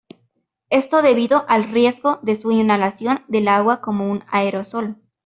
Esto 0.71 1.03
debido 1.03 1.45
al 1.47 1.69
riesgo 1.71 2.17
de 2.23 2.35
su 2.35 2.49
inhalación 2.49 3.23
del 3.27 3.47
agua 3.47 3.81
como 3.81 4.09
un 4.09 4.23
aerosol. 4.31 4.95